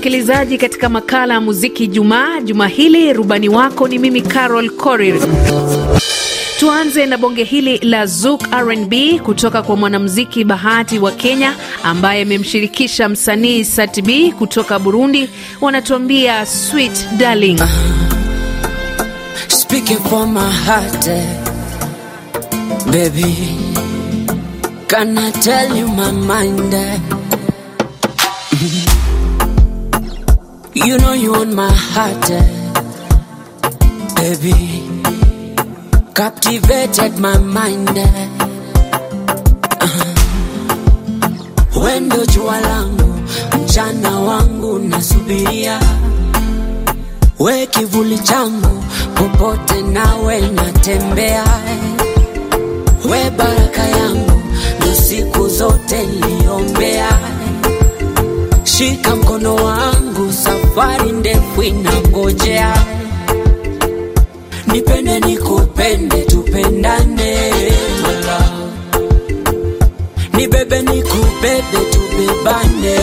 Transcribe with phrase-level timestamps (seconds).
[0.00, 2.40] msikilizaji, katika makala ya muziki Jumaa.
[2.40, 5.20] Juma hili rubani wako ni mimi Carol Korir.
[6.60, 13.08] Tuanze na bonge hili la Zouk R&B kutoka kwa mwanamuziki Bahati wa Kenya ambaye amemshirikisha
[13.08, 14.08] msanii Satb
[14.38, 15.30] kutoka Burundi.
[15.60, 17.60] Wanatuambia sweet darling.
[19.48, 19.98] Speaking
[30.86, 32.46] you know you on my heart, eh,
[34.16, 34.54] baby.
[36.14, 37.96] Captivated my mind.
[37.96, 38.28] eh.
[39.86, 40.14] Uh-huh.
[41.82, 43.14] Wendo jua langu,
[43.64, 45.80] mchana wangu nasubiria
[47.38, 51.44] we kivuli changu popote nawe natembea
[53.10, 54.42] we baraka yangu
[54.80, 57.08] na siku zote niliombea
[58.64, 60.09] shika mkono wangu
[60.74, 62.74] safari ndefu inangojea.
[64.66, 67.50] Nipende nikupende tupendane.
[68.02, 68.70] Love.
[70.32, 72.96] nibebe nikubebe tubebane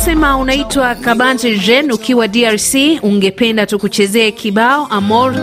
[0.00, 5.34] Unasema unaitwa Kabanje Jen ukiwa DRC, ungependa tukuchezee kibao Amor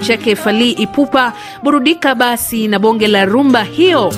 [0.00, 1.32] chake Fally Ipupa.
[1.62, 4.12] Burudika basi na bonge la rumba hiyo.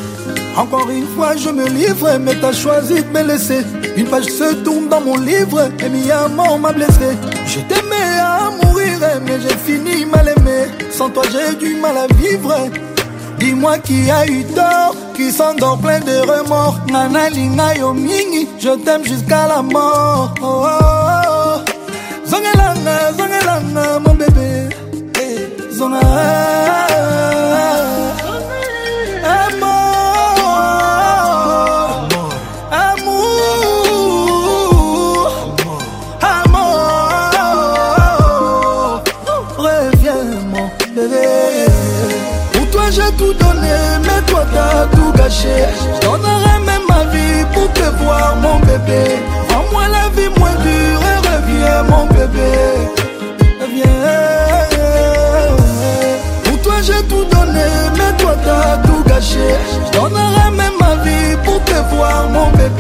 [0.57, 3.65] Encore une fois, je me livre, mais t'as choisi de me laisser.
[3.97, 7.17] Une page se tourne dans mon livre, et mi amour m'a blessé.
[7.47, 10.67] Je t'aimais à mourir, mais j'ai fini mal aimé.
[10.91, 12.55] Sans toi, j'ai du mal à vivre.
[13.43, 16.79] Dis-moi qui a eu tort, qui s'endort plein de remords.
[16.93, 20.33] Nana Lina yo mingi, je t'aime jusqu'à la mort.
[20.41, 20.69] Oh, oh,
[21.27, 21.59] oh.
[22.25, 24.69] Zongelanga, zongelanga, mon bébé.
[25.21, 25.99] Eh, Zonga.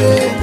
[0.02, 0.41] Mon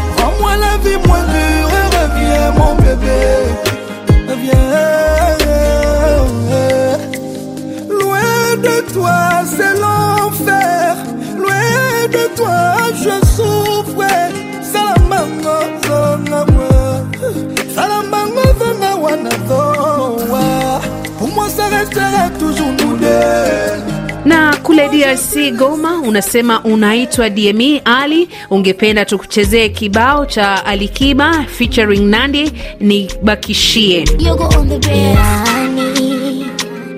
[25.00, 34.06] DRC Goma, unasema unaitwa DME Ali, ungependa tukuchezee kibao cha Alikiba featuring Nandi ni bakishie.
[34.20, 36.46] Yani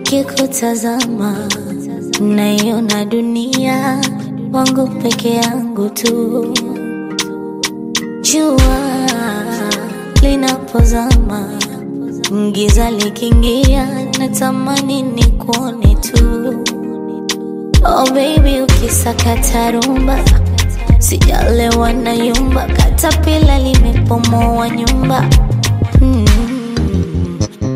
[0.04, 1.38] kikutazama
[2.22, 4.02] naiona dunia
[4.54, 6.54] wangu peke yangu tu.
[8.22, 9.08] Jua
[10.22, 11.50] linapozama,
[12.52, 13.88] giza likiingia,
[14.20, 16.64] natamani nikuone tu.
[17.84, 20.20] Oh baby, ukisakata rumba
[21.00, 25.26] sijalewa na yumba, katapila limepomoa nyumba
[26.02, 26.26] mm.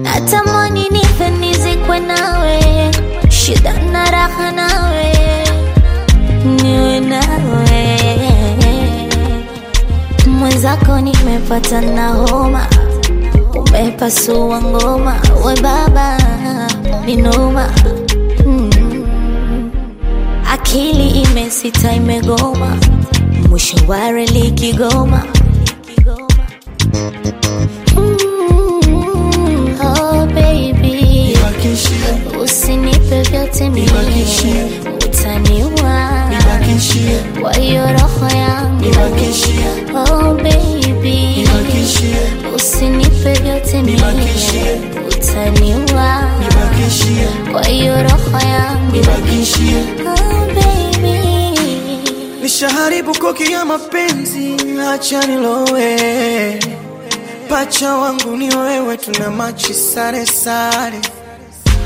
[0.04, 2.60] Natamani nife nizikwe nawe,
[3.30, 5.14] shida na raha nawe,
[6.64, 8.00] niwe nawe
[10.28, 12.68] mwenzako, nimepata na homa,
[13.56, 15.16] umepasua ngoma,
[15.46, 16.18] we baba
[17.06, 17.70] ni noma.
[20.76, 22.78] Akili imesita imegoma,
[23.50, 25.24] mwisho wa reli Kigoma.
[27.98, 31.38] Mm, oh baby,
[32.44, 33.88] usinipe vyote mimi,
[35.06, 36.30] utaniua.
[37.42, 38.86] Kwa hiyo roho yangu.
[39.96, 41.48] Oh baby,
[42.56, 44.02] usinipe vyote mimi,
[45.08, 46.24] utaniua.
[47.52, 48.96] Kwa hiyo roho yangu.
[52.60, 54.56] Nishaharibu koki ya mapenzi,
[54.90, 56.60] acha nilowe.
[57.50, 61.00] Pacha wangu ni wewe, tuna machi sare sare.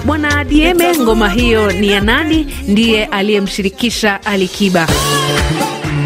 [0.06, 2.48] Bwana Dieme, ngoma hiyo ni ya nani?
[2.68, 4.88] Ndiye aliyemshirikisha Alikiba.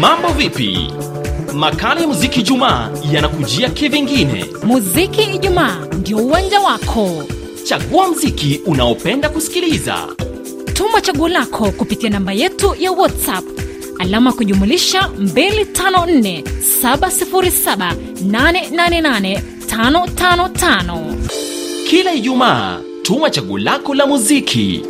[0.00, 0.92] Mambo vipi?
[1.54, 4.46] Makala ya muziki Jumaa yanakujia kivingine.
[4.62, 7.24] Muziki Ijumaa ndio uwanja wako.
[7.64, 9.96] Chagua mziki unaopenda kusikiliza.
[10.72, 13.44] Tuma chaguo lako kupitia namba yetu ya WhatsApp
[13.98, 16.42] alama kujumulisha 254
[16.82, 17.94] 707
[18.26, 21.14] 888 555.
[21.88, 24.82] Kila Ijumaa tuma chaguo lako la muziki,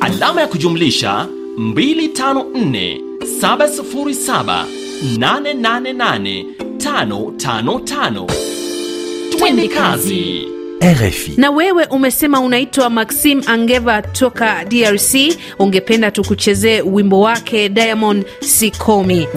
[0.00, 1.26] alama ya kujumlisha
[1.58, 3.00] 254
[3.40, 4.64] 707
[5.18, 6.44] 888
[6.78, 8.26] 555.
[9.38, 10.48] Twende kazi.
[10.80, 11.34] RFI.
[11.36, 15.14] Na wewe umesema unaitwa Maxim Angeva toka DRC,
[15.58, 19.28] ungependa tukuchezee wimbo wake Diamond Sikomi.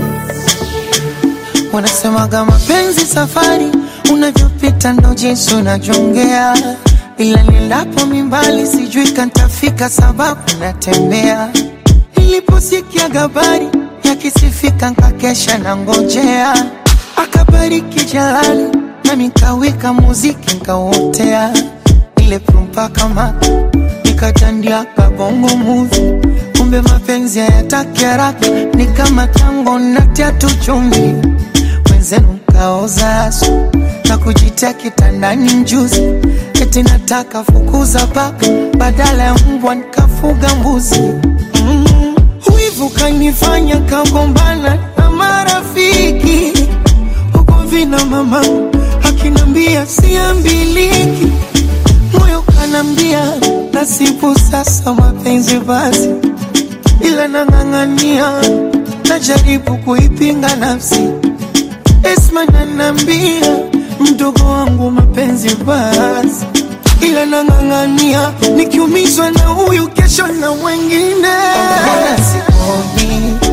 [1.73, 3.65] Wanasemaga mapenzi safari,
[4.13, 6.57] unavyopita ndo jinsi unajongea,
[7.17, 11.49] ila nilapo mimbali sijui kantafika, sababu natembea.
[12.17, 13.67] Niliposikia habari
[14.03, 16.65] yakisifika, nkakesha na ngojea,
[17.15, 18.67] akabariki Jalali
[19.05, 21.53] nami kawika muziki nkauotea,
[22.17, 23.33] ile prumpa kama
[24.05, 26.01] nikatandia kabongo muvi
[26.57, 31.13] kumbe mapenzi hayataki haraka, ni kama tango natia tu chumvi,
[31.91, 33.69] wenzenu mkaoza asu
[34.09, 36.01] na kujitia kitandani mjuzi,
[36.61, 41.01] eti nataka fukuza paka badala ya mbwa nikafuga mbuzi.
[41.63, 42.15] Mm,
[42.57, 46.67] wivu kanifanya kagombana na marafiki.
[47.33, 48.41] Huko vina mama
[49.21, 51.27] akinambia siambiliki,
[52.19, 53.21] moyo kanambia
[53.73, 56.09] nasibu sasa mapenzi basi
[57.01, 58.41] ila nang'ang'ania,
[59.09, 61.09] najaribu kuipinga nafsi.
[62.03, 63.57] Esma nanambia
[63.99, 66.45] mdogo wangu mapenzi basi,
[67.01, 71.37] ila nang'ang'ania, nikiumizwa na huyu kesho na mwengine.
[72.31, 73.50] Sikomi.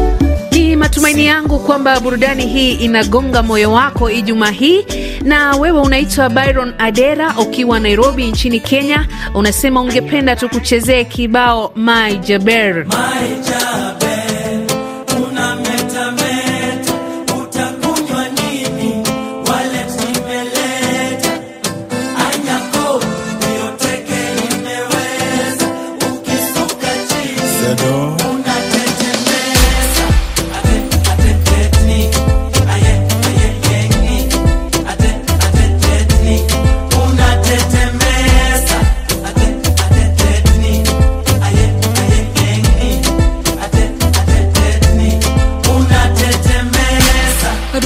[0.79, 4.87] Ni matumaini yangu kwamba burudani hii inagonga moyo wako Ijumaa hii.
[5.23, 12.87] Na wewe unaitwa Byron Adera ukiwa Nairobi nchini Kenya, unasema ungependa tukuchezee kibao My Jaber.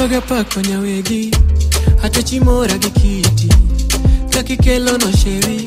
[0.02, 1.30] Adwaga pako nyawegi
[2.02, 3.48] hata chimora gi kiti
[4.30, 5.66] kakikelo no sheri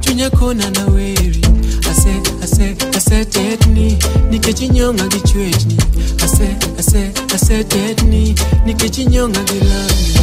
[0.00, 1.42] chunya kona na weri.
[1.90, 3.98] Ase ase ase tetni
[4.30, 5.76] nikech inyonga gi chwechni
[6.24, 8.34] ase ase ase tetni
[8.66, 10.14] nikech inyonga gi lami.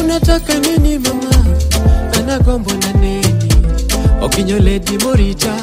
[0.00, 1.30] Unataka nini mama?
[2.18, 3.52] Anagombo na neni.
[4.22, 5.54] Okinyo ledi morita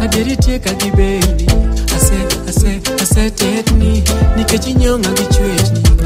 [0.00, 1.46] adieri tieka gi beni
[1.96, 2.18] ase
[2.48, 4.02] ase ase tetni
[4.36, 5.97] nikech inyonga gi chwechni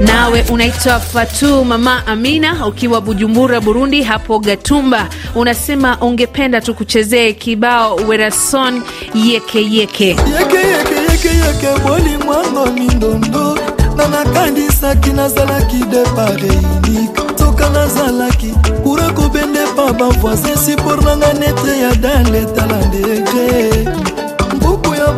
[0.00, 8.82] Nawe unaitwa Fatu Mama Amina ukiwa Bujumbura, Burundi, hapo Gatumba, unasema ungependa tukuchezee kibao Werason
[9.14, 10.06] yekeyeke yeke.
[10.06, 10.30] yeke.
[10.30, 10.56] Yeke
[11.02, 13.58] yeke yeke bolimwango mindondo
[13.96, 18.46] na nakandisaki nazalaki depare unike soka nazalaki
[18.82, 23.88] kura kobende pa bavoisin sipor nanga nete ya dan letala ndege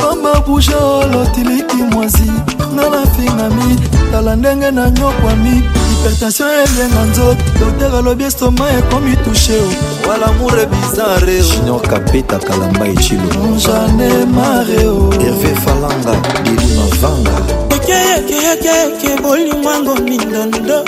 [0.01, 2.31] koma bouge olotiliki mwazi
[2.75, 3.79] nga nafingami
[4.13, 5.63] tala ndenge na nyokwami.
[5.89, 9.61] Hipertension elienga nzo doter alobi estoma ekomi tushe
[10.09, 17.37] walamour bizare junior kapeta kalamba ecilo jane mareo herve falanga deli mavanga.
[17.77, 20.85] Ekeyekeyekeke bolingwango mindondo.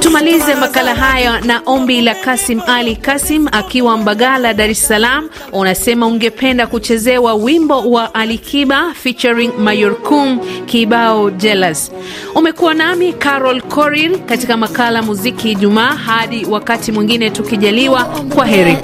[0.00, 5.28] Tumalize makala haya na ombi la Kasim Ali Kasim akiwa Mbagala, Dar es Salaam.
[5.52, 11.90] Unasema ungependa kuchezewa wimbo wa Alikiba featuring Mayorkum kibao Jealous.
[12.34, 15.94] Umekuwa nami Carol Korir katika makala muziki Ijumaa.
[15.94, 18.76] Hadi wakati mwingine tukijaliwa, kwa heri.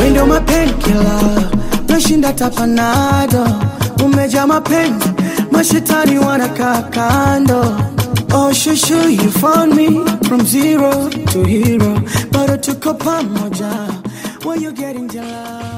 [0.00, 1.20] wendo mapenkila
[1.88, 3.46] nashinda tapanado
[4.04, 5.08] umeja mapenzi
[5.58, 7.60] mashetani wanakaa kando
[8.30, 9.86] Oh, shushu, you found me
[10.28, 11.94] from zero to hero,
[12.30, 13.72] bado tuko pamoja.
[14.44, 15.77] Oh, Why you getting jealous?